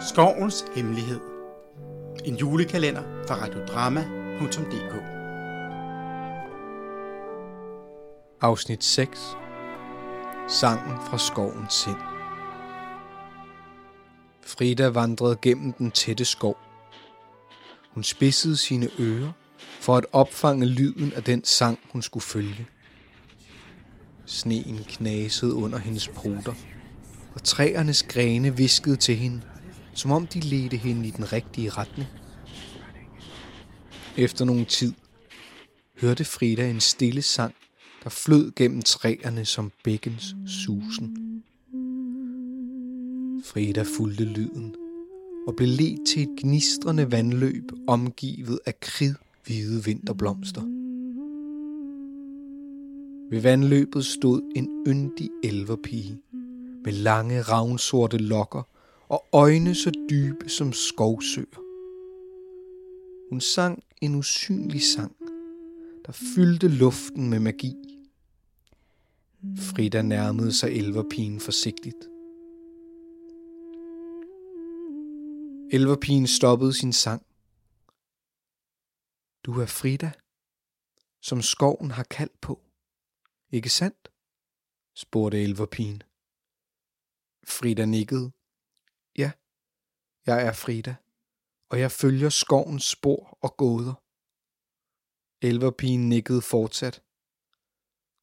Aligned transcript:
Skovens 0.00 0.64
Hemmelighed. 0.74 1.20
En 2.24 2.36
julekalender 2.36 3.02
fra 3.28 3.34
radiodrama.dk 3.34 4.94
Afsnit 8.40 8.84
6 8.84 9.18
Sangen 10.48 10.96
fra 11.06 11.18
skovens 11.18 11.74
sind 11.74 11.96
Frida 14.46 14.88
vandrede 14.88 15.36
gennem 15.42 15.72
den 15.72 15.90
tætte 15.90 16.24
skov. 16.24 16.56
Hun 17.90 18.02
spidsede 18.02 18.56
sine 18.56 18.88
ører 19.00 19.32
for 19.80 19.96
at 19.96 20.06
opfange 20.12 20.66
lyden 20.66 21.12
af 21.12 21.24
den 21.24 21.44
sang, 21.44 21.78
hun 21.92 22.02
skulle 22.02 22.24
følge. 22.24 22.66
Sneen 24.26 24.84
knasede 24.88 25.54
under 25.54 25.78
hendes 25.78 26.08
poter, 26.08 26.54
og 27.34 27.42
træernes 27.42 28.02
grene 28.02 28.56
viskede 28.56 28.96
til 28.96 29.16
hende, 29.16 29.42
som 29.98 30.10
om 30.10 30.26
de 30.26 30.40
ledte 30.40 30.76
hende 30.76 31.08
i 31.08 31.10
den 31.10 31.32
rigtige 31.32 31.70
retning. 31.70 32.08
Efter 34.16 34.44
nogen 34.44 34.66
tid 34.66 34.92
hørte 36.00 36.24
Frida 36.24 36.70
en 36.70 36.80
stille 36.80 37.22
sang, 37.22 37.54
der 38.04 38.10
flød 38.10 38.52
gennem 38.56 38.82
træerne 38.82 39.44
som 39.44 39.72
bækkens 39.84 40.34
susen. 40.46 41.42
Frida 43.44 43.84
fulgte 43.96 44.24
lyden 44.24 44.74
og 45.46 45.56
blev 45.56 45.68
ledt 45.68 46.08
til 46.08 46.22
et 46.22 46.28
gnistrende 46.38 47.12
vandløb 47.12 47.64
omgivet 47.86 48.60
af 48.66 48.80
kridhvide 48.80 49.84
vinterblomster. 49.84 50.62
Ved 53.30 53.40
vandløbet 53.40 54.04
stod 54.04 54.52
en 54.56 54.68
yndig 54.86 55.30
elverpige 55.44 56.18
med 56.84 56.92
lange 56.92 57.42
ravnsorte 57.42 58.18
lokker 58.18 58.62
og 59.08 59.28
øjne 59.32 59.74
så 59.74 59.90
dybe 60.10 60.48
som 60.48 60.72
skovsøer. 60.72 61.58
Hun 63.30 63.40
sang 63.40 63.82
en 64.00 64.14
usynlig 64.14 64.82
sang, 64.82 65.16
der 66.06 66.12
fyldte 66.12 66.68
luften 66.68 67.30
med 67.30 67.40
magi. 67.40 67.74
Frida 69.58 70.02
nærmede 70.02 70.52
sig 70.52 70.70
elverpigen 70.70 71.40
forsigtigt. 71.40 72.08
Elverpigen 75.72 76.26
stoppede 76.26 76.74
sin 76.74 76.92
sang. 76.92 77.26
Du 79.44 79.60
er 79.60 79.66
Frida, 79.66 80.10
som 81.20 81.42
skoven 81.42 81.90
har 81.90 82.02
kaldt 82.02 82.40
på. 82.40 82.60
Ikke 83.52 83.70
sandt? 83.70 84.08
spurgte 84.94 85.42
elverpigen. 85.42 86.02
Frida 87.44 87.84
nikkede. 87.84 88.32
Jeg 90.28 90.46
er 90.46 90.52
Frida, 90.52 90.94
og 91.70 91.80
jeg 91.80 91.92
følger 91.92 92.28
skovens 92.28 92.84
spor 92.84 93.38
og 93.40 93.56
gåder. 93.56 93.94
Elverpigen 95.42 96.08
nikkede 96.08 96.42
fortsat. 96.42 97.02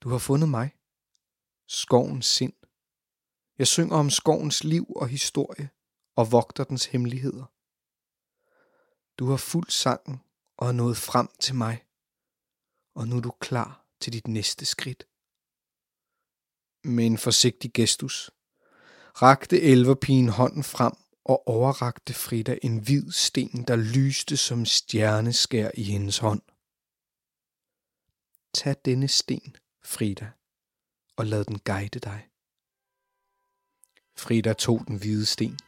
Du 0.00 0.08
har 0.08 0.18
fundet 0.18 0.48
mig. 0.48 0.70
Skovens 1.68 2.26
sind. 2.26 2.52
Jeg 3.58 3.66
synger 3.66 3.96
om 3.96 4.10
skovens 4.10 4.64
liv 4.64 4.86
og 4.96 5.08
historie 5.08 5.70
og 6.16 6.32
vogter 6.32 6.64
dens 6.64 6.86
hemmeligheder. 6.86 7.44
Du 9.18 9.26
har 9.30 9.36
fuldt 9.36 9.72
sangen 9.72 10.20
og 10.56 10.68
er 10.68 10.72
nået 10.72 10.96
frem 10.96 11.28
til 11.40 11.54
mig, 11.54 11.84
og 12.94 13.08
nu 13.08 13.16
er 13.16 13.20
du 13.20 13.30
klar 13.30 13.86
til 14.00 14.12
dit 14.12 14.28
næste 14.28 14.64
skridt. 14.66 15.08
Med 16.84 17.06
en 17.06 17.18
forsigtig 17.18 17.72
gestus 17.72 18.30
rakte 19.22 19.60
elverpigen 19.60 20.28
hånden 20.28 20.64
frem 20.64 21.01
og 21.24 21.48
overrakte 21.48 22.14
Frida 22.14 22.58
en 22.62 22.78
hvid 22.78 23.12
sten, 23.12 23.64
der 23.68 23.76
lyste 23.76 24.36
som 24.36 24.64
stjerneskær 24.64 25.70
i 25.74 25.82
hendes 25.82 26.18
hånd. 26.18 26.42
Tag 28.54 28.76
denne 28.84 29.08
sten, 29.08 29.56
Frida, 29.84 30.30
og 31.16 31.26
lad 31.26 31.44
den 31.44 31.58
guide 31.58 31.98
dig. 31.98 32.28
Frida 34.16 34.52
tog 34.52 34.84
den 34.86 34.96
hvide 34.96 35.26
sten. 35.26 35.58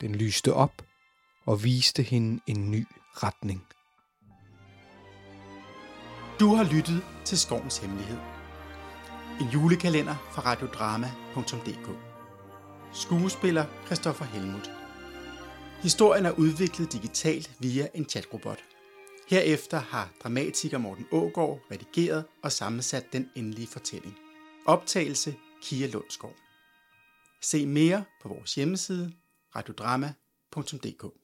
Den 0.00 0.14
lyste 0.14 0.54
op 0.54 0.82
og 1.46 1.64
viste 1.64 2.02
hende 2.02 2.42
en 2.46 2.70
ny 2.70 2.86
retning. 3.14 3.66
Du 6.40 6.54
har 6.54 6.64
lyttet 6.64 7.02
til 7.24 7.38
Skovens 7.38 7.78
Hemmelighed. 7.78 8.18
En 9.40 9.46
julekalender 9.46 10.16
fra 10.32 10.42
radiodrama.dk 10.42 12.09
Skuespiller 12.92 13.64
Christoffer 13.86 14.24
Helmut 14.24 14.70
Historien 15.82 16.26
er 16.26 16.30
udviklet 16.30 16.92
digitalt 16.92 17.50
via 17.60 17.88
en 17.94 18.08
chatrobot. 18.08 18.64
Herefter 19.28 19.78
har 19.78 20.12
dramatiker 20.22 20.78
Morten 20.78 21.06
Ågård 21.12 21.60
redigeret 21.70 22.24
og 22.42 22.52
sammensat 22.52 23.12
den 23.12 23.30
endelige 23.34 23.66
fortælling. 23.66 24.18
Optagelse 24.66 25.34
Kia 25.62 25.86
Lundsgaard. 25.86 26.36
Se 27.42 27.66
mere 27.66 28.04
på 28.22 28.28
vores 28.28 28.54
hjemmeside 28.54 29.12
radiodrama.dk 29.56 31.19